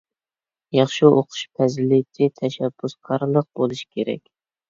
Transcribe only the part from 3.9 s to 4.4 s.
كېرەك.